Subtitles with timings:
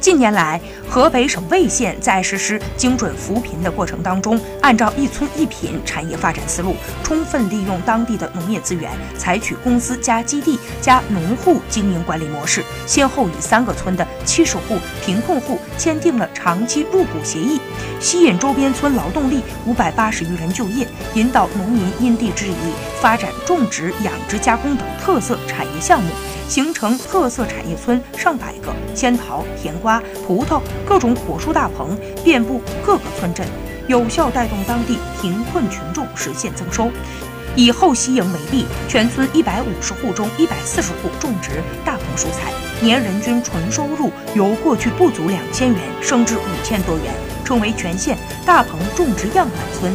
[0.00, 0.58] 近年来，
[0.88, 17.60] 河北省魏县在实施精准扶贫的过程当中，按照一村一品产业发展思路，充分利用当地的农业资源，采取公司加基地加农户经营管理模式，先后与三个村的七十户贫困户签订了长期入股协议，
[18.00, 26.10] 吸引周边村劳动力五百八十余人就业，引导农民因地制宜发展种植、养殖、加工等特色产业项目。
[26.48, 33.46] 形成特色产业村上百个，仙桃、甜瓜、葡萄各种果蔬大棚遍布各个村镇，
[33.86, 36.90] 有效带动当地贫困群众实现增收。
[37.54, 49.92] 以后西营为例，全村一百五十户中一百四十户种植大棚蔬菜，年人均纯收入由过去不足两千元升至五千多元，成为全县大棚种植样板村。